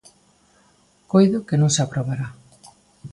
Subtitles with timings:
[1.11, 2.27] Coido que non se aprobará.